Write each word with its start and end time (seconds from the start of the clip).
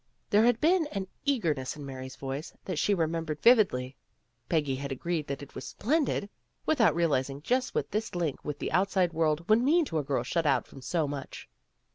There 0.31 0.45
had 0.45 0.59
been 0.59 0.87
an 0.87 1.05
eager 1.25 1.53
ness 1.53 1.75
in 1.75 1.85
Mary's 1.85 2.15
voice 2.15 2.53
that 2.65 2.79
she 2.79 2.95
remembered 2.95 3.39
viv 3.43 3.59
idly. 3.59 3.95
Peggy 4.49 4.73
had 4.77 4.91
agreed 4.91 5.27
that 5.27 5.43
it 5.43 5.53
was 5.53 5.63
"splen 5.63 6.05
did," 6.05 6.27
without 6.65 6.95
realizing 6.95 7.39
just 7.43 7.75
what 7.75 7.91
this 7.91 8.15
link 8.15 8.43
with 8.43 8.57
the 8.57 8.71
outside 8.71 9.13
world 9.13 9.47
would 9.47 9.61
mean 9.61 9.85
to 9.85 9.99
a 9.99 10.03
girl 10.03 10.23
shut 10.23 10.47
out 10.47 10.65
from 10.65 10.81
so 10.81 11.07
much. 11.07 11.47